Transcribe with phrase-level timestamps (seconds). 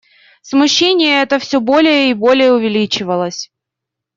[0.41, 3.51] Смущение это всё более и более увеличивалось.